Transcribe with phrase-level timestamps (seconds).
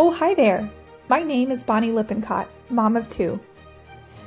[0.00, 0.70] Oh, hi there.
[1.08, 3.40] My name is Bonnie Lippincott, mom of two.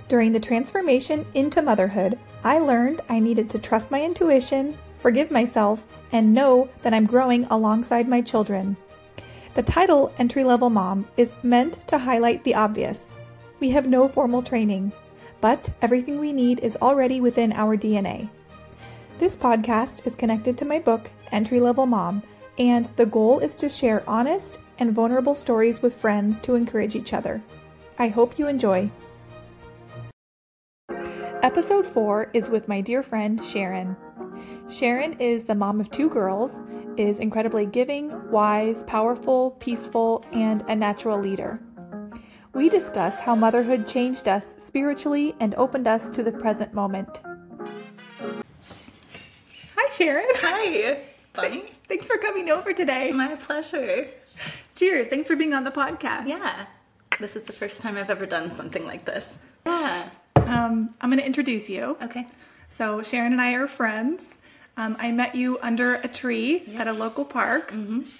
[0.09, 5.85] During the transformation into motherhood, I learned I needed to trust my intuition, forgive myself,
[6.11, 8.75] and know that I'm growing alongside my children.
[9.53, 13.11] The title Entry Level Mom is meant to highlight the obvious.
[13.61, 14.91] We have no formal training,
[15.39, 18.29] but everything we need is already within our DNA.
[19.19, 22.23] This podcast is connected to my book, Entry Level Mom,
[22.59, 27.13] and the goal is to share honest and vulnerable stories with friends to encourage each
[27.13, 27.39] other.
[27.99, 28.89] I hope you enjoy.
[31.43, 33.95] Episode 4 is with my dear friend Sharon.
[34.69, 36.61] Sharon is the mom of two girls,
[36.97, 41.59] is incredibly giving, wise, powerful, peaceful, and a natural leader.
[42.53, 47.21] We discuss how motherhood changed us spiritually and opened us to the present moment.
[49.75, 50.25] Hi, Sharon.
[50.37, 51.03] Hi,
[51.33, 51.65] Bonnie.
[51.87, 53.11] Thanks for coming over today.
[53.11, 54.09] My pleasure.
[54.81, 55.09] Cheers.
[55.09, 56.27] Thanks for being on the podcast.
[56.27, 56.65] Yeah,
[57.19, 59.37] this is the first time I've ever done something like this.
[59.67, 60.09] Yeah.
[60.37, 61.95] Um, I'm going to introduce you.
[62.01, 62.25] Okay.
[62.67, 64.33] So, Sharon and I are friends.
[64.77, 67.71] Um, I met you under a tree at a local park,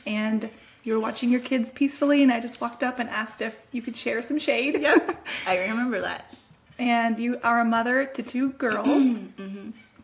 [0.05, 0.51] and
[0.83, 3.81] you were watching your kids peacefully, and I just walked up and asked if you
[3.81, 4.79] could share some shade.
[4.79, 5.25] Yep.
[5.47, 6.31] I remember that.
[6.77, 9.17] and you are a mother to two girls,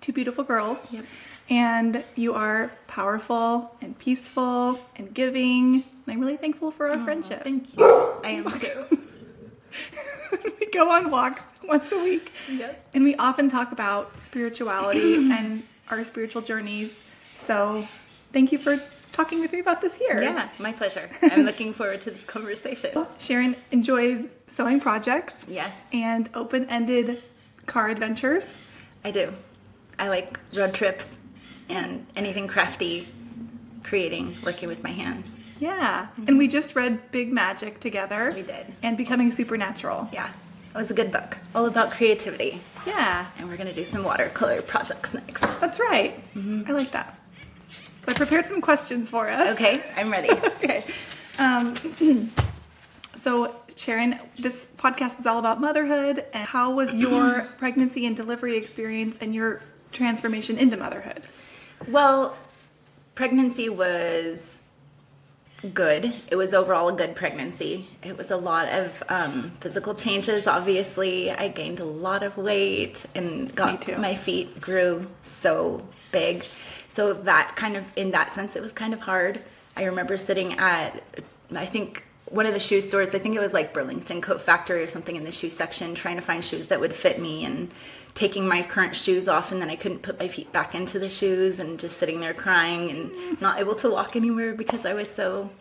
[0.02, 0.92] two beautiful girls.
[0.92, 1.06] Yep.
[1.52, 5.84] And you are powerful and peaceful and giving.
[6.08, 7.44] And I'm really thankful for our friendship.
[7.44, 7.84] Thank you.
[8.24, 8.86] I am too.
[10.60, 12.32] we go on walks once a week.
[12.50, 12.92] Yep.
[12.94, 17.02] And we often talk about spirituality and our spiritual journeys.
[17.36, 17.86] So
[18.32, 20.22] thank you for talking with me about this here.
[20.22, 21.10] Yeah, my pleasure.
[21.24, 23.06] I'm looking forward to this conversation.
[23.18, 27.22] Sharon enjoys sewing projects Yes, and open ended
[27.66, 28.54] car adventures.
[29.04, 29.34] I do.
[30.00, 31.18] I like road trips
[31.68, 33.10] and anything crafty,
[33.84, 35.38] creating, working with my hands.
[35.60, 36.08] Yeah.
[36.28, 38.32] And we just read Big Magic together.
[38.36, 38.68] We did.
[38.84, 40.10] And Becoming Supernatural.
[40.12, 40.30] Yeah,
[40.74, 42.62] it was a good book, all about creativity.
[42.86, 43.28] Yeah.
[43.38, 45.42] And we're gonna do some watercolor projects next.
[45.60, 46.20] That's right.
[46.36, 47.18] I like that.
[48.08, 49.54] I prepared some questions for us.
[49.56, 50.30] Okay, I'm ready.
[50.58, 50.84] Okay.
[51.40, 51.76] Um,
[53.16, 56.26] so, Sharon, this podcast is all about motherhood.
[56.34, 61.22] And how was your pregnancy and delivery experience and your transformation into motherhood?
[61.88, 62.36] Well,
[63.16, 64.57] pregnancy was
[65.74, 66.14] good.
[66.30, 67.88] It was overall a good pregnancy.
[68.04, 70.48] It was a lot of um, physical changes.
[70.48, 73.98] Obviously, I gained a lot of weight and got too.
[73.98, 76.46] my feet grew so big.
[76.88, 79.42] So that kind of, in that sense, it was kind of hard.
[79.76, 81.04] I remember sitting at,
[81.52, 82.04] I think.
[82.30, 85.16] One of the shoe stores, I think it was like Burlington Coat Factory or something
[85.16, 87.72] in the shoe section, trying to find shoes that would fit me and
[88.18, 91.10] taking my current shoes off and then I couldn't put my feet back into the
[91.10, 95.08] shoes and just sitting there crying and not able to walk anywhere because I was
[95.08, 95.52] so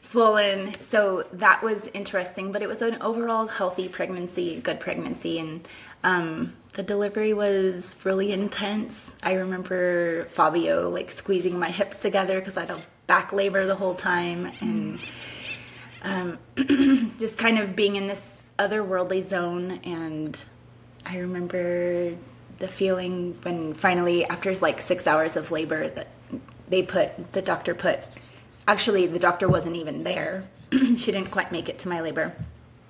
[0.00, 0.74] swollen.
[0.80, 5.66] So that was interesting, but it was an overall healthy pregnancy, good pregnancy and
[6.02, 9.14] um the delivery was really intense.
[9.22, 13.76] I remember Fabio like squeezing my hips together because I had a back labor the
[13.76, 14.98] whole time and
[16.02, 16.38] um,
[17.18, 20.38] just kind of being in this otherworldly zone and
[21.06, 22.14] i remember
[22.58, 26.08] the feeling when finally after like six hours of labor that
[26.68, 28.00] they put the doctor put
[28.68, 30.44] actually the doctor wasn't even there.
[30.96, 32.32] She didn't quite make it to my labor.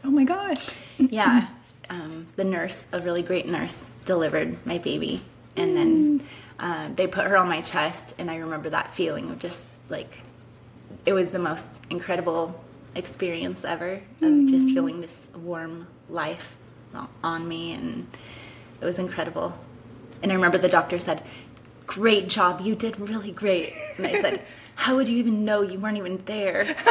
[0.05, 0.71] Oh my gosh.
[0.99, 1.49] yeah
[1.91, 5.23] um, the nurse a really great nurse delivered my baby.
[5.56, 6.23] And then
[6.59, 10.23] uh, they put her on my chest and i remember that feeling of just like
[11.05, 12.59] it was the most incredible
[12.95, 16.57] experience ever of just feeling this warm life
[17.25, 18.07] on me and
[18.81, 19.59] it was incredible
[20.23, 21.23] and i remember the doctor said
[21.87, 24.43] great job you did really great and i said
[24.75, 26.65] how would you even know you weren't even there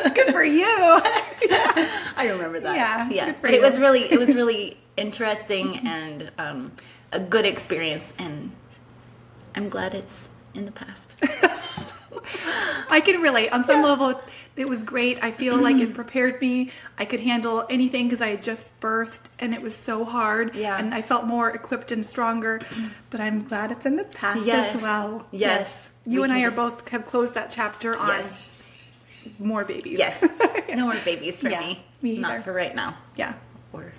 [0.14, 0.64] Good for you.
[0.66, 2.74] I remember that.
[2.74, 3.34] Yeah, yeah.
[3.40, 6.72] But it was really, it was really interesting and um,
[7.12, 8.52] a good experience, and
[9.54, 11.14] I'm glad it's in the past.
[12.90, 13.50] I can relate.
[13.50, 14.20] On some level,
[14.56, 15.22] it was great.
[15.22, 16.70] I feel like it prepared me.
[16.98, 20.54] I could handle anything because I had just birthed and it was so hard.
[20.54, 20.76] Yeah.
[20.76, 22.60] And I felt more equipped and stronger.
[23.10, 24.76] But I'm glad it's in the past Yes.
[24.76, 25.26] as well.
[25.30, 25.88] Yes.
[26.06, 28.48] You We and I are both have closed that chapter on Yes.
[29.38, 29.98] more babies.
[29.98, 30.24] Yes.
[30.74, 31.84] No more babies for Yeah, me.
[32.00, 32.18] me.
[32.18, 32.96] Not for right now.
[33.16, 33.34] Yeah.
[33.72, 33.92] Or,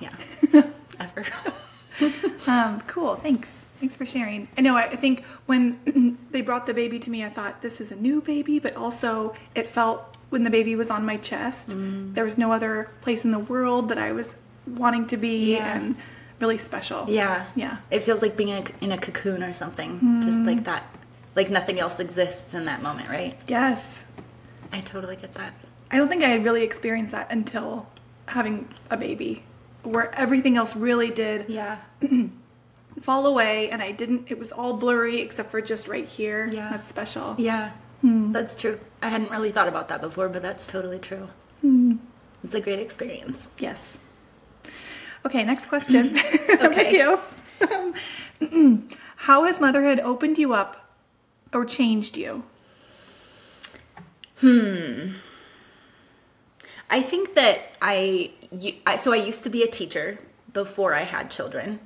[0.00, 0.08] yeah,
[1.00, 1.26] ever.
[2.46, 3.16] Um, cool.
[3.16, 3.52] Thanks.
[3.80, 4.48] Thanks for sharing.
[4.56, 4.76] I know.
[4.76, 8.20] I think when they brought the baby to me, I thought this is a new
[8.20, 12.14] baby, but also it felt when the baby was on my chest, Mm.
[12.14, 14.34] there was no other place in the world that I was
[14.66, 15.76] wanting to be, Yeah.
[15.76, 15.96] and
[16.40, 17.06] really special.
[17.08, 17.46] Yeah.
[17.54, 17.78] Yeah.
[17.90, 20.22] It feels like being in a, in a cocoon or something.
[20.22, 20.84] Just like that.
[21.34, 23.38] Like nothing else exists in that moment, right?
[23.46, 24.02] Yes.
[24.72, 25.54] I totally get that.
[25.90, 27.86] I don't think I had really experienced that until
[28.26, 29.42] having a baby,
[29.84, 31.78] where everything else really did Yeah.
[33.00, 34.30] fall away, and I didn't.
[34.30, 36.48] It was all blurry except for just right here.
[36.52, 36.70] Yeah.
[36.70, 37.34] that's special.
[37.38, 37.70] Yeah.
[38.00, 38.32] Hmm.
[38.32, 38.78] That's true.
[39.02, 41.28] I hadn't really thought about that before, but that's totally true.
[41.62, 41.96] Hmm.
[42.44, 43.48] It's a great experience.
[43.58, 43.98] Yes.
[45.26, 46.12] Okay, next question.
[46.60, 46.90] Number Okay.
[46.90, 47.18] two.
[49.16, 50.94] How has motherhood opened you up
[51.52, 52.44] or changed you?
[54.36, 55.14] Hmm.
[56.90, 58.30] I think that I
[58.98, 60.18] so I used to be a teacher
[60.52, 61.80] before I had children,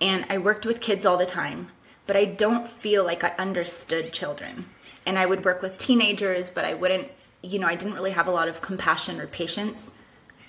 [0.00, 1.68] and I worked with kids all the time,
[2.06, 4.66] but I don't feel like I understood children.
[5.06, 7.08] And I would work with teenagers, but I wouldn't,
[7.42, 9.94] you know, I didn't really have a lot of compassion or patience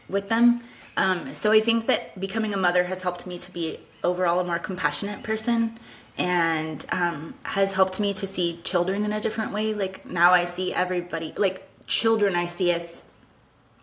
[0.09, 0.63] with them.
[0.97, 4.43] Um, so I think that becoming a mother has helped me to be overall a
[4.43, 5.79] more compassionate person
[6.17, 9.73] and um, has helped me to see children in a different way.
[9.73, 13.05] Like now I see everybody, like children, I see as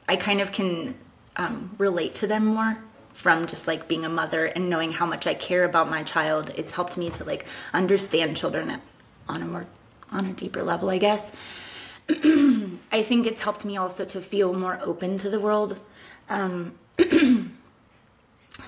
[0.07, 0.95] I kind of can
[1.37, 2.79] um, relate to them more
[3.19, 6.53] from just like being a mother and knowing how much I care about my child.
[6.55, 8.81] It's helped me to like understand children
[9.29, 9.67] on a more
[10.13, 11.33] on a deeper level, I guess.
[12.09, 15.81] I think it's helped me also to feel more open to the world.
[16.31, 16.79] Um,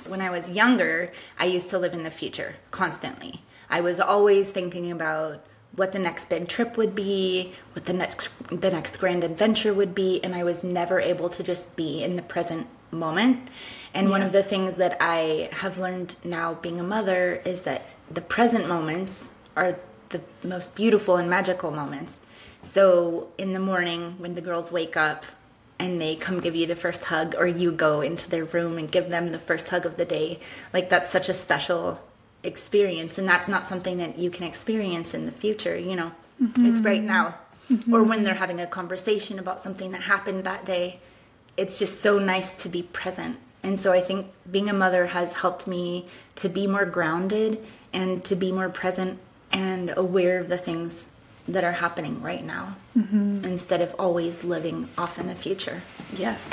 [0.09, 3.43] when I was younger, I used to live in the future constantly.
[3.71, 5.45] I was always thinking about
[5.77, 9.95] what the next big trip would be, what the next the next grand adventure would
[9.95, 13.49] be, and I was never able to just be in the present moment.
[13.93, 17.83] And one of the things that I have learned now being a mother is that
[18.11, 19.79] the present moments are
[20.11, 22.21] the most beautiful and magical moments.
[22.63, 25.25] So in the morning when the girls wake up
[25.79, 28.91] and they come give you the first hug or you go into their room and
[28.91, 30.39] give them the first hug of the day,
[30.73, 32.01] like that's such a special
[32.43, 36.13] experience and that's not something that you can experience in the future, you know.
[36.41, 37.07] It's right mm-hmm.
[37.07, 37.35] now.
[37.93, 38.25] Or when mm-hmm.
[38.25, 41.01] they're having a conversation about something that happened that day.
[41.57, 43.39] It's just so nice to be present.
[43.63, 46.07] And so I think being a mother has helped me
[46.37, 49.19] to be more grounded and to be more present
[49.53, 51.07] and aware of the things
[51.49, 53.45] that are happening right now mm-hmm.
[53.45, 55.83] instead of always living off in the future.
[56.17, 56.49] Yes.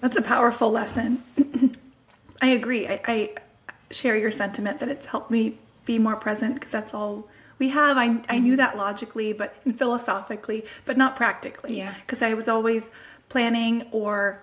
[0.00, 1.22] That's a powerful lesson.
[2.42, 2.86] I agree.
[2.86, 3.34] I, I
[3.90, 7.28] share your sentiment that it's helped me be more present because that's all
[7.58, 7.96] we have.
[7.96, 8.56] I, I knew mm-hmm.
[8.56, 11.76] that logically, but philosophically, but not practically.
[11.76, 11.94] Yeah.
[12.00, 12.88] Because I was always
[13.28, 14.40] planning or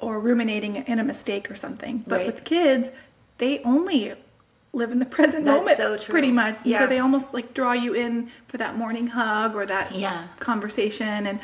[0.00, 2.04] or ruminating in a mistake or something.
[2.06, 2.26] But Right.
[2.26, 2.90] with kids,
[3.38, 4.14] they only
[4.72, 6.12] live in the present That's moment so true.
[6.12, 6.56] pretty much.
[6.64, 6.78] Yeah.
[6.80, 10.24] So they almost like draw you in for that morning hug or that Yeah.
[10.38, 11.40] conversation and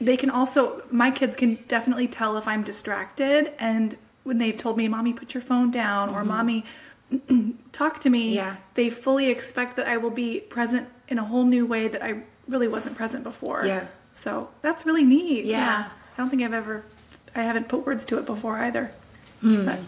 [0.00, 4.78] they can also my kids can definitely tell if i'm distracted and when they've told
[4.78, 6.64] me mommy put your phone down or mommy
[7.72, 8.34] talk to me Mm-hmm.
[8.36, 8.56] Yeah.
[8.74, 12.22] they fully expect that i will be present in a whole new way that i
[12.48, 13.86] really wasn't present before Yeah.
[14.14, 15.88] So that's really neat Yeah.
[15.90, 16.84] i don't think i've ever
[17.34, 18.92] i haven't put words to it before either
[19.40, 19.64] hmm.
[19.66, 19.78] but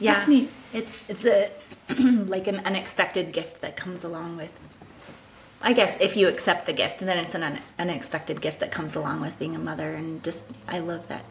[0.00, 0.14] Yeah.
[0.14, 0.50] That's neat.
[0.72, 1.50] It's it's a
[2.34, 4.50] like an unexpected gift that comes along with
[5.62, 8.96] I guess if you accept the gift, then it's an un- unexpected gift that comes
[8.96, 11.24] along with being a mother and just I love that.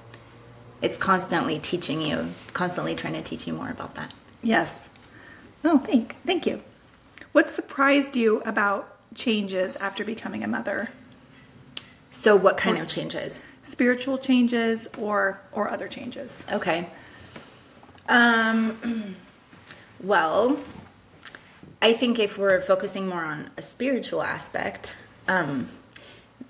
[0.81, 4.11] It's constantly teaching you, constantly trying to teach you more about that.
[4.41, 4.87] yes
[5.65, 6.61] oh thank thank you
[7.33, 8.83] what surprised you about
[9.15, 10.89] changes after becoming a mother
[12.13, 13.41] So what kind of changes?
[13.63, 16.87] spiritual changes or or other changes Okay.
[18.07, 19.15] Um,
[20.03, 20.59] well,
[21.81, 24.93] I think if we're focusing more on a spiritual aspect,
[25.29, 25.69] um,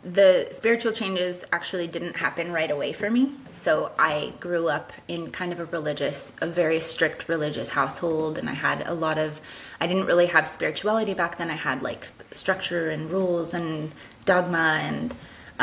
[0.04, 3.32] the spiritual changes actually didn't happen right away for me.
[3.52, 8.50] So I grew up in kind of a religious, a very strict religious household, and
[8.50, 9.40] I had a lot of,
[9.80, 11.52] I didn't really have spirituality back then.
[11.52, 13.94] I had like structure and rules and
[14.26, 15.14] dogma, and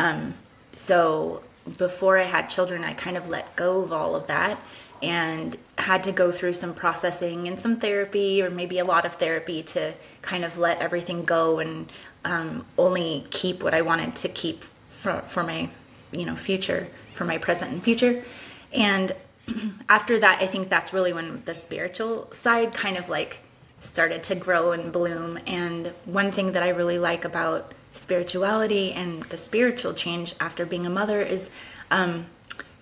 [0.00, 0.34] um,
[0.72, 1.42] so
[1.76, 4.58] before I had children, I kind of let go of all of that
[5.02, 9.14] and had to go through some processing and some therapy, or maybe a lot of
[9.14, 9.92] therapy to
[10.22, 11.92] kind of let everything go and
[12.24, 15.68] um, only keep what I wanted to keep for, for my,
[16.12, 18.24] you know, future, for my present and future.
[18.72, 19.14] And
[19.90, 23.40] after that, I think that's really when the spiritual side kind of like
[23.82, 25.38] started to grow and bloom.
[25.46, 30.86] And one thing that I really like about spirituality and the spiritual change after being
[30.86, 31.50] a mother is,
[31.90, 32.26] um,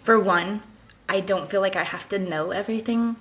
[0.02, 0.62] for one,
[1.08, 3.16] I don't feel like I have to know everything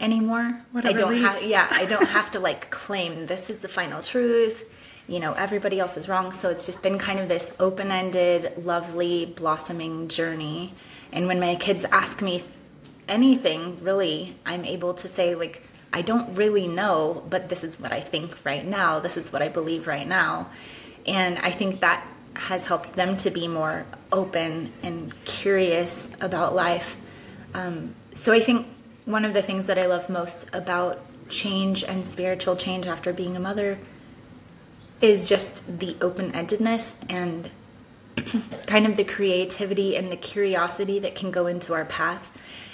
[0.00, 0.62] anymore.
[0.72, 1.24] What a I don't relief.
[1.24, 4.64] have yeah, I don't have to like claim this is the final truth.
[5.08, 6.32] You know, everybody else is wrong.
[6.32, 10.74] So it's just been kind of this open-ended, lovely, blossoming journey.
[11.12, 12.42] And when my kids ask me
[13.08, 15.62] anything, really, I'm able to say like
[15.92, 18.98] I don't really know, but this is what I think right now.
[18.98, 20.50] This is what I believe right now.
[21.06, 26.96] And I think that has helped them to be more open and curious about life.
[27.54, 28.66] Um, so I think
[29.04, 33.36] one of the things that I love most about change and spiritual change after being
[33.36, 33.78] a mother
[35.00, 37.50] is just the open endedness and
[38.66, 42.30] kind of the creativity and the curiosity that can go into our path.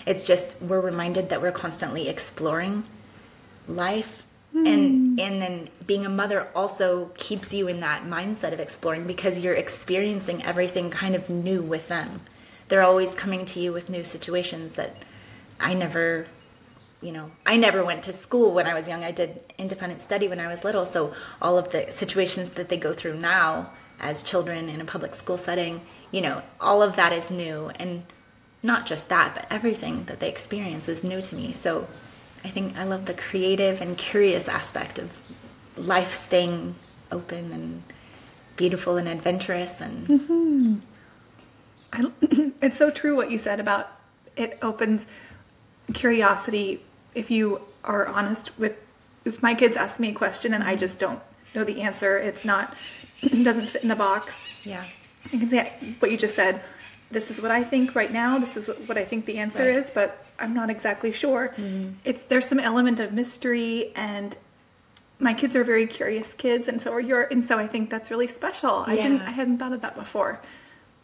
[0.06, 2.84] It's just we're reminded that we're constantly exploring
[3.68, 4.66] life mm.
[4.66, 9.38] and and then being a mother also keeps you in that mindset of exploring because
[9.38, 12.20] you're experiencing everything kind of new with them.
[12.68, 14.96] They're always coming to you with new situations that
[15.60, 16.26] I never
[17.02, 19.02] you know, I never went to school when I was young.
[19.02, 20.86] I did independent study when I was little.
[20.86, 25.14] So all of the situations that they go through now as children in a public
[25.14, 25.82] school setting,
[26.12, 27.70] you know, all of that is new.
[27.74, 28.04] And
[28.62, 31.52] not just that, but everything that they experience is new to me.
[31.52, 31.88] So
[32.44, 35.20] I think I love the creative and curious aspect of
[35.76, 36.74] life staying
[37.10, 37.82] open and
[38.56, 40.78] beautiful and adventurous and mm-hmm.
[41.92, 42.10] I,
[42.62, 43.92] it's so true what you said about
[44.36, 45.06] it opens
[45.92, 46.82] curiosity
[47.14, 48.76] if you are honest with
[49.24, 51.20] if my kids ask me a question and I just don't
[51.54, 52.74] know the answer, it's not
[53.22, 54.48] it doesn't fit in a box.
[54.64, 54.84] Yeah.
[55.30, 56.62] You can say what you just said.
[57.12, 58.38] This is what I think right now.
[58.38, 59.76] This is what, I think the answer right.
[59.76, 61.54] is, but I'm not exactly sure.
[61.56, 61.90] Mm-hmm.
[62.04, 64.36] It's there's some element of mystery and
[65.18, 68.10] my kids are very curious kids and so are your and so I think that's
[68.10, 68.84] really special.
[68.86, 68.92] Yeah.
[68.92, 70.40] I didn't I hadn't thought of that before.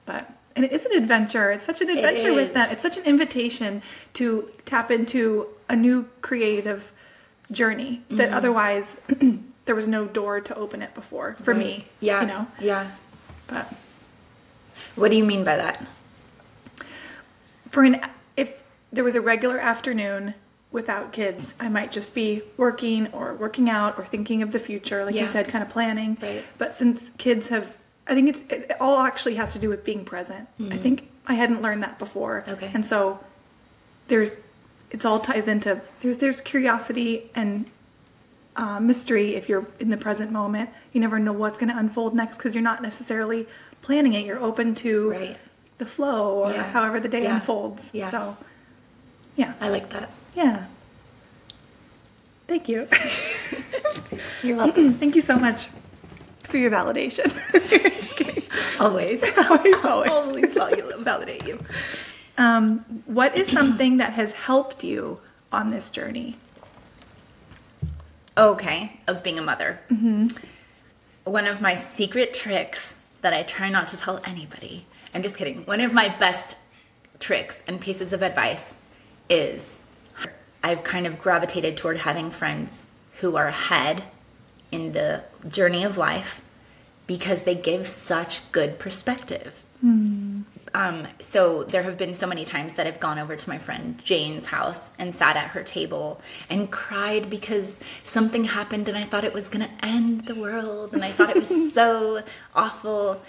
[0.06, 1.52] But and it is an adventure.
[1.52, 2.68] It's such an adventure with them.
[2.70, 3.82] It's such an invitation
[4.14, 6.90] to tap into a new creative
[7.52, 8.34] journey that mm-hmm.
[8.34, 9.00] otherwise
[9.66, 11.60] there was no door to open it before for right.
[11.60, 11.86] me.
[12.00, 12.22] Yeah.
[12.22, 12.46] You know?
[12.60, 12.90] Yeah.
[13.46, 13.72] But
[14.96, 15.86] what do you mean by that?
[17.70, 18.00] For an
[18.36, 20.34] if there was a regular afternoon
[20.70, 25.04] without kids, I might just be working or working out or thinking of the future,
[25.04, 25.22] like yeah.
[25.22, 26.18] you said, kind of planning.
[26.20, 26.44] Right.
[26.58, 27.76] But since kids have
[28.08, 30.48] I think it's it all actually has to do with being present.
[30.58, 30.72] Mm-hmm.
[30.72, 32.44] I think I hadn't learned that before.
[32.48, 32.70] Okay.
[32.72, 33.20] And so
[34.08, 34.36] there's
[34.90, 37.66] it's all ties into there's there's curiosity and
[38.56, 40.70] uh, mystery if you're in the present moment.
[40.92, 43.46] You never know what's going to unfold next because you're not necessarily
[43.82, 44.24] planning it.
[44.24, 45.38] You're open to right.
[45.78, 46.70] The flow or yeah.
[46.70, 47.36] however the day yeah.
[47.36, 47.90] unfolds.
[47.92, 48.10] Yeah.
[48.10, 48.36] So
[49.36, 49.54] yeah.
[49.60, 50.10] I like that.
[50.34, 50.66] Yeah.
[52.46, 52.88] Thank you.
[54.42, 54.94] You're welcome.
[55.02, 55.68] Thank you so much
[56.44, 57.28] for your validation.
[58.80, 59.22] always.
[59.50, 60.10] always, always.
[60.10, 60.52] always
[60.98, 61.58] validate you.
[62.36, 65.20] Um, what is something that has helped you
[65.52, 66.36] on this journey?
[68.36, 69.80] Okay, of being a mother.
[69.90, 70.28] Mm-hmm.
[71.24, 75.64] One of my secret tricks that I try not to tell anybody, I'm just kidding,
[75.64, 76.56] one of my best
[77.18, 78.74] tricks and pieces of advice
[79.28, 79.78] is
[80.62, 82.86] I've kind of gravitated toward having friends
[83.20, 84.04] who are ahead
[84.70, 86.40] in the journey of life
[87.06, 89.64] because they give such good perspective.
[89.84, 90.44] Mm.
[90.74, 93.98] Um, so there have been so many times that I've gone over to my friend
[94.04, 99.24] Jane's house and sat at her table and cried because something happened and I thought
[99.24, 102.22] it was going to end the world and I thought it was so
[102.54, 103.22] awful.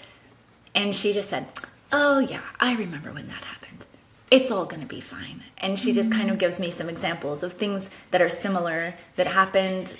[0.74, 1.46] And she just said,
[1.92, 3.86] Oh, yeah, I remember when that happened.
[4.30, 5.42] It's all going to be fine.
[5.58, 9.26] And she just kind of gives me some examples of things that are similar that
[9.26, 9.94] happened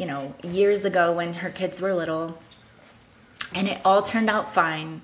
[0.00, 2.38] you know, years ago when her kids were little.
[3.54, 5.02] And it all turned out fine.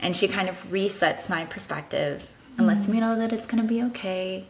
[0.00, 3.68] And she kind of resets my perspective and lets me know that it's going to
[3.68, 4.46] be okay.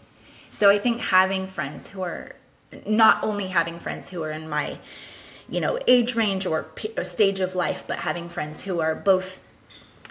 [0.53, 2.37] So I think having friends who are
[2.87, 4.79] not only having friends who are in my,
[5.49, 6.67] you know, age range or
[7.03, 9.41] stage of life, but having friends who are both,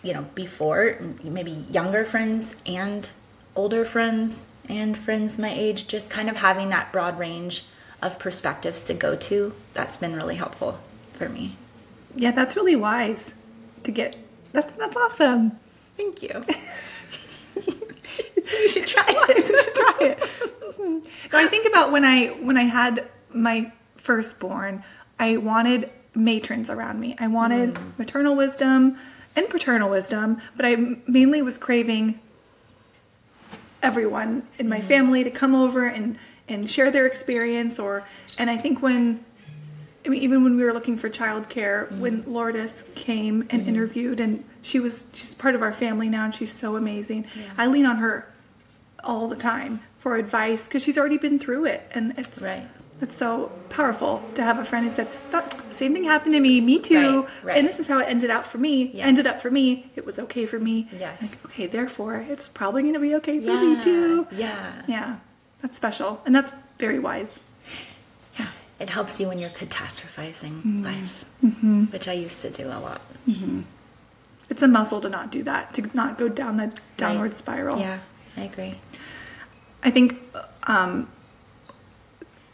[0.03, 3.09] you know, before, maybe younger friends and
[3.55, 7.65] older friends and friends my age, just kind of having that broad range
[8.01, 10.79] of perspectives to go to, that's been really helpful
[11.13, 11.57] for me.
[12.15, 13.31] Yeah, that's really wise
[13.83, 14.15] to get.
[14.51, 15.59] That's that's awesome.
[15.97, 16.45] Thank you.
[17.55, 19.37] you should try it.
[19.37, 21.09] you should try it.
[21.33, 24.83] I think about when I when I had my firstborn,
[25.19, 27.15] I wanted matrons around me.
[27.19, 27.97] I wanted mm.
[27.99, 28.97] maternal wisdom
[29.39, 30.75] and paternal wisdom, but I
[31.07, 32.19] mainly was craving
[33.81, 34.83] everyone in my mm.
[34.83, 36.17] family to come over and
[36.49, 38.03] and share their experience or
[38.37, 39.23] and I think when
[40.05, 41.99] I mean, even when we were looking for childcare, mm-hmm.
[41.99, 43.69] when Lourdes came and mm-hmm.
[43.69, 47.27] interviewed, and she was she's part of our family now, and she's so amazing.
[47.35, 47.43] Yeah.
[47.57, 48.31] I lean on her
[49.03, 52.65] all the time for advice because she's already been through it, and it's right.
[53.01, 56.59] It's so powerful to have a friend who said, "That same thing happened to me,
[56.59, 57.57] me too, right, right.
[57.57, 58.91] and this is how it ended out for me.
[58.93, 59.07] Yes.
[59.07, 59.89] Ended up for me.
[59.95, 60.89] It was okay for me.
[60.97, 61.21] Yes.
[61.21, 63.63] Like, okay, therefore, it's probably going to be okay for yeah.
[63.63, 64.27] me too.
[64.31, 64.81] Yeah.
[64.87, 65.17] Yeah.
[65.61, 67.27] That's special, and that's very wise.
[68.37, 68.47] Yeah,
[68.79, 70.83] it helps you when you're catastrophizing mm-hmm.
[70.83, 71.85] life, mm-hmm.
[71.85, 73.01] which I used to do a lot.
[73.27, 73.61] Mm-hmm.
[74.49, 77.33] it's a muscle to not do that, to not go down the downward Right.
[77.33, 77.79] spiral.
[77.79, 77.99] Yeah,
[78.37, 78.75] I agree.
[79.83, 80.21] I think
[80.63, 81.07] um,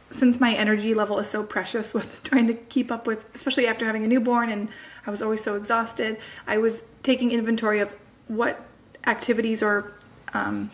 [0.09, 3.85] since my energy level is so precious with trying to keep up with, especially after
[3.85, 4.69] having a newborn, and
[5.05, 7.93] I was always so exhausted, I was taking inventory of
[8.27, 8.61] what
[9.05, 9.93] activities or
[10.33, 10.71] um,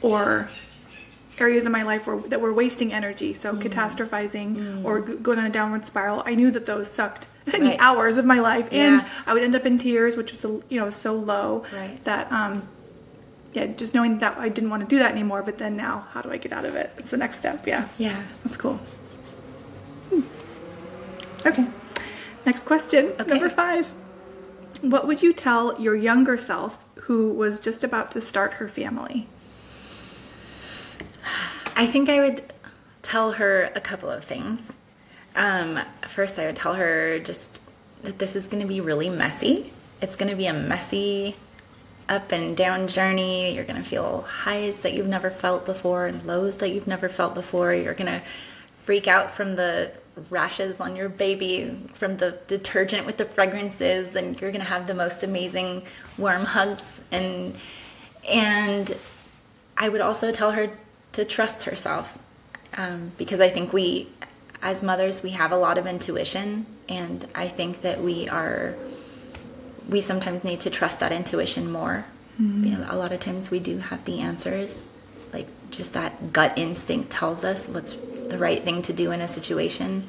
[0.00, 0.50] or
[1.38, 3.34] areas in my life were, that were wasting energy.
[3.34, 6.22] So catastrophizing or going on a downward spiral.
[6.26, 7.26] I knew that those sucked
[7.58, 7.76] Right.
[7.80, 10.90] hours of my life, and I would end up in tears, which was you know
[10.90, 12.02] so low Right.
[12.04, 12.68] that um,
[13.52, 15.42] yeah, just knowing that I didn't want to do that anymore.
[15.42, 16.90] But then now, how do I get out of it?
[16.98, 17.66] It's the next step.
[17.66, 18.20] Yeah, Yeah.
[18.44, 18.76] that's cool.
[20.10, 20.20] Hmm.
[21.46, 21.66] Okay,
[22.46, 23.12] next question.
[23.20, 23.24] Okay.
[23.30, 23.92] Number five.
[24.80, 29.28] What would you tell your younger self who was just about to start her family?
[31.76, 32.52] I think I would
[33.02, 34.72] tell her a couple of things.
[35.34, 35.78] Um,
[36.08, 37.60] first, I would tell her just
[38.02, 39.72] that this is going to be really messy.
[40.00, 41.36] It's going to be a messy
[42.12, 43.54] up and down journey.
[43.54, 47.08] You're going to feel highs that you've never felt before and lows that you've never
[47.08, 47.72] felt before.
[47.74, 48.22] You're going to
[48.84, 49.90] freak out from the
[50.28, 54.86] rashes on your baby, from the detergent with the fragrances, and you're going to have
[54.86, 55.82] the most amazing
[56.18, 57.56] warm hugs and
[58.28, 58.96] and
[59.76, 60.70] I would also tell her
[61.12, 62.18] to trust herself
[62.74, 64.08] um, because I think we,
[64.62, 68.76] as mothers, we have a lot of intuition, and I think that we are,
[69.88, 72.04] we sometimes need to trust that intuition more.
[72.64, 74.90] You know, a lot of times we do have the answers,
[75.32, 79.28] like just that gut instinct tells us what's the right thing to do in a
[79.28, 80.08] situation.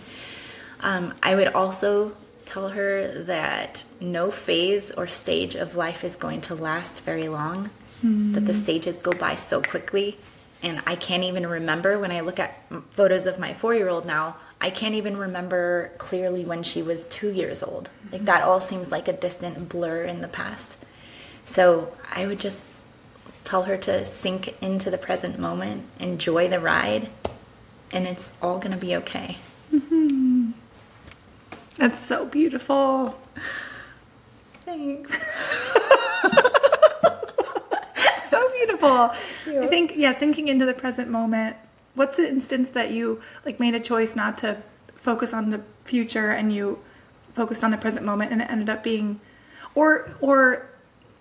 [0.79, 2.15] Um, I would also
[2.45, 7.69] tell her that no phase or stage of life is going to last very long,
[8.33, 10.17] that the stages go by so quickly.
[10.61, 12.61] And I can't even remember when I look at
[12.91, 17.03] photos of my four year old now, I can't even remember clearly when she was
[17.07, 17.89] two years old.
[18.13, 20.77] Like that all seems like a distant blur in the past.
[21.45, 22.63] So I would just
[23.43, 27.09] tell her to sink into the present moment, enjoy the ride,
[27.91, 29.37] and it's all going to be okay.
[29.73, 30.51] Mm-hmm.
[31.75, 33.19] That's so beautiful.
[34.63, 35.11] Thanks.
[38.29, 39.11] so beautiful.
[39.45, 41.57] I think yeah, sinking into the present moment.
[41.95, 44.61] What's the instance that you like made a choice not to
[44.95, 46.79] focus on the future and you
[47.33, 49.19] focused on the present moment and it ended up being
[49.75, 50.69] or or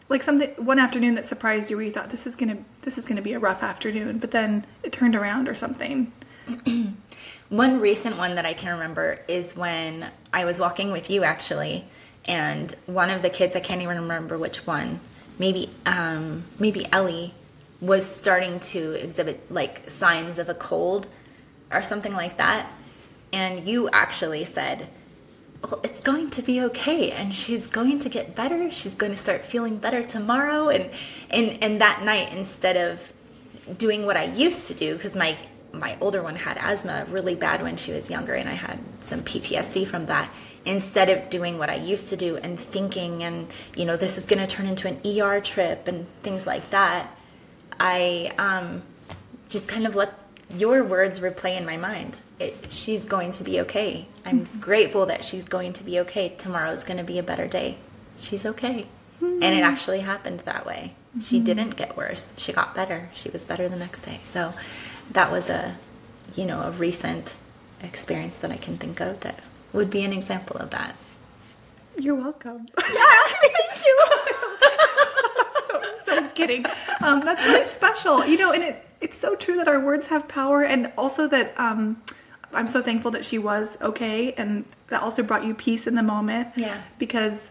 [0.09, 3.07] like something one afternoon that surprised you where you thought this is gonna this is
[3.07, 6.13] gonna be a rough afternoon, but then it turned around or something.
[7.49, 11.85] One recent one that I can remember is when I was walking with you actually,
[12.25, 15.01] and one of the kids I can't even remember which one,
[15.39, 17.35] maybe um, maybe Ellie,
[17.83, 21.09] was starting to exhibit like signs of a cold
[21.73, 22.71] or something like that,
[23.33, 24.89] and you actually said,
[25.63, 28.71] well, it's going to be okay and she's going to get better.
[28.71, 30.91] She's going to start feeling better tomorrow and
[31.31, 33.13] and and that night instead of
[33.79, 34.95] doing what i used to do.
[34.95, 35.37] Because my
[35.73, 39.23] my older one had asthma really bad when she was younger and i had some
[39.23, 40.31] ptsd from that.
[40.65, 44.27] Instead of doing what i used to do and thinking and you know this is
[44.27, 47.17] going to turn into an er trip and things like that
[47.83, 48.83] i um
[49.53, 50.15] just kind of let
[50.57, 52.17] your words replay in my mind.
[52.39, 54.07] It, she's going to be okay.
[54.25, 54.61] I'm mm-hmm.
[54.61, 56.31] grateful that she's going to be okay.
[56.31, 57.79] Tomorrow's going to be a better day.
[58.19, 58.87] She's okay.
[59.21, 59.65] And it mm-hmm.
[59.65, 60.95] actually happened that way.
[61.21, 61.45] She mm-hmm.
[61.45, 62.33] didn't get worse.
[62.37, 63.11] She got better.
[63.15, 64.21] She was better the next day.
[64.25, 64.55] So
[65.13, 65.77] that was a,
[66.35, 67.35] you know, a recent
[67.81, 69.41] experience that I can think of that
[69.73, 70.97] would be an example of that.
[71.99, 72.67] You're welcome.
[72.79, 73.05] Yeah,
[73.43, 74.07] thank you.
[76.35, 76.65] kidding.
[77.01, 78.25] Um, that's really special.
[78.27, 81.59] You know, and it, it's so true that our words have power, and also that
[81.59, 82.01] um,
[82.53, 86.03] I'm so thankful that she was okay, and that also brought you peace in the
[86.03, 86.49] moment.
[86.57, 86.81] Yeah.
[86.99, 87.49] Because,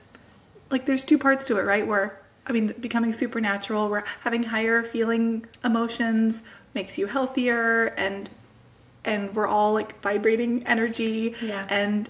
[0.69, 1.85] like, there's two parts to it, right?
[1.85, 6.41] Where, I mean, becoming supernatural, where having higher feeling emotions
[6.73, 8.29] makes you healthier, and
[9.03, 11.65] and we're all like vibrating energy, Yeah.
[11.69, 12.07] and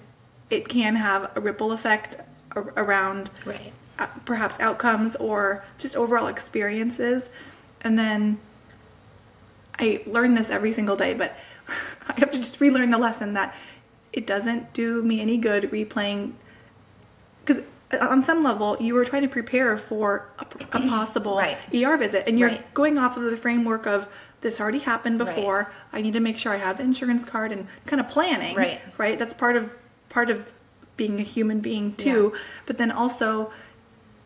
[0.50, 2.16] it can have a ripple effect
[2.54, 3.72] around Right.
[4.24, 7.28] Perhaps outcomes or just overall experiences.
[7.80, 8.38] And then
[9.78, 11.36] I learn this every single day, but
[12.08, 13.54] I have to just relearn the lesson that
[14.12, 16.32] it doesn't do me any good replaying
[17.44, 17.62] because
[18.00, 20.46] on some level you were trying to prepare for a,
[20.78, 21.56] a possible Right.
[21.74, 22.74] ER visit and you're Right.
[22.74, 24.08] going off of the framework of
[24.42, 25.34] this already happened Right.
[25.34, 25.72] before.
[25.92, 28.56] I need to make sure I have the insurance card and kind of planning.
[28.56, 28.80] Right.
[28.98, 29.18] Right.
[29.18, 29.70] That's part of
[30.08, 30.52] part of
[30.96, 32.34] being a human being too.
[32.66, 33.50] But then also,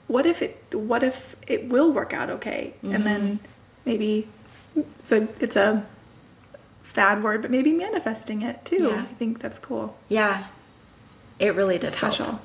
[0.06, 0.62] what if it?
[0.72, 2.74] What if it will work out okay?
[2.82, 3.40] And then
[3.84, 4.28] maybe
[4.76, 5.84] it's a it's a
[6.82, 8.84] fad word, but maybe manifesting it too.
[8.90, 9.02] Yeah.
[9.10, 9.96] I think that's cool.
[10.08, 10.46] Yeah.
[11.38, 12.24] It really did Special.
[12.26, 12.40] help.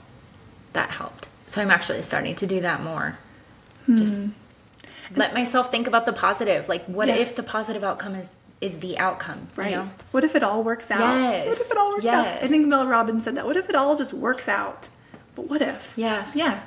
[0.73, 3.17] That helped So I'm actually starting to do that more.
[3.85, 3.97] Hmm.
[3.97, 4.21] Just
[5.15, 6.67] let myself think about the positive.
[6.69, 7.15] Like, what Yeah.
[7.15, 9.47] if the positive outcome is is the outcome?
[9.55, 9.71] Right.
[9.71, 9.89] You know?
[10.11, 10.99] What if it all works out?
[10.99, 11.47] Yes.
[11.47, 12.27] What if it all works out?
[12.27, 13.45] I think Mel Robbins said that.
[13.45, 14.89] What if it all just works out?
[15.35, 15.93] But what if?
[15.97, 16.29] Yeah.
[16.35, 16.61] Yeah.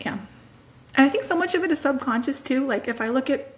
[0.00, 0.18] Yeah.
[0.96, 2.66] And I think so much of it is subconscious too.
[2.66, 3.52] Like if I look at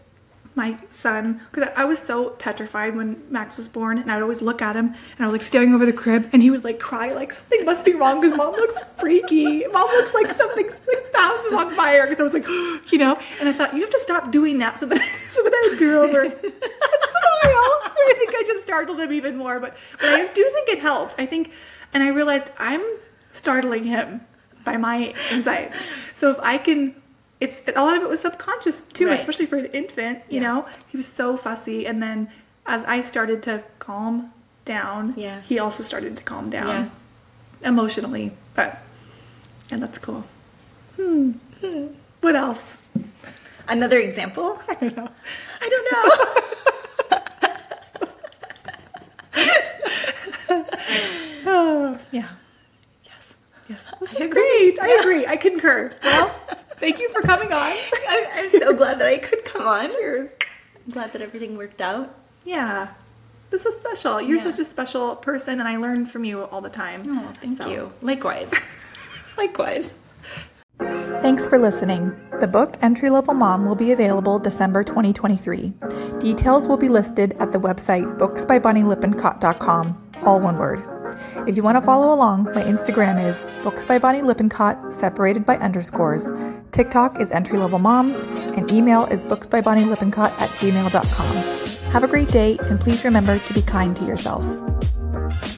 [0.54, 4.42] my son, because I was so petrified when Max was born, and I would always
[4.42, 6.80] look at him and I was like staring over the crib, and he would like
[6.80, 9.64] cry, like something must be wrong because mom looks freaky.
[9.68, 12.06] Mom looks like something's like the house is on fire.
[12.06, 12.46] Because I was like,
[12.92, 15.52] you know, and I thought you have to stop doing that so that so that
[15.52, 16.50] I grew over and smile.
[16.50, 21.14] I think I just startled him even more, but but I do think it helped.
[21.20, 21.52] I think,
[21.94, 22.82] and I realized I'm
[23.32, 24.22] startling him
[24.68, 25.72] by my anxiety.
[26.14, 26.94] So if I can,
[27.40, 29.18] it's a lot of it was subconscious too, Right.
[29.18, 30.16] especially for an infant.
[30.28, 30.46] You Yeah.
[30.48, 30.58] know,
[30.90, 32.18] he was so fussy, and then
[32.66, 34.14] as I started to calm
[34.64, 35.40] down, Yeah.
[35.50, 37.68] he also started to calm down Yeah.
[37.70, 38.26] emotionally.
[38.54, 38.70] But
[39.70, 40.22] and that's cool.
[40.96, 41.32] Hmm.
[41.60, 41.86] hmm.
[42.24, 42.64] What else?
[43.68, 44.48] Another example.
[44.68, 45.08] I don't know.
[45.64, 46.06] I don't know.
[51.46, 52.28] oh, yeah.
[53.68, 53.84] Yes.
[53.86, 53.94] Yes.
[54.00, 54.78] This is great.
[54.80, 55.26] I agree.
[55.26, 55.92] I concur.
[56.02, 56.28] Well,
[56.78, 57.76] thank you for coming on.
[58.08, 59.90] I'm, I'm so glad that I could come on.
[59.90, 60.30] Cheers.
[60.86, 62.14] I'm glad that everything worked out.
[62.44, 62.88] Yeah.
[63.50, 64.20] This is special.
[64.20, 64.44] You're Yeah.
[64.44, 67.02] such a special person, and I learn from you all the time.
[67.06, 67.92] Oh, thank So- you.
[68.02, 68.52] Likewise.
[69.36, 69.94] Likewise.
[71.22, 72.16] Thanks for listening.
[72.40, 75.72] The book Entry Level Mom will be available December 2023.
[76.20, 80.97] Details will be listed at the website booksbybonnielippincott.com, all one word.
[81.46, 85.56] If you want to follow along, my Instagram is Books by Bonnie Lippincott, separated by
[85.58, 86.30] underscores.
[86.72, 88.14] TikTok is Entry Level Mom,
[88.56, 91.92] and email is booksbybonnielippincott at gmail.com.
[91.92, 94.44] Have a great day, and please remember to be kind to yourself.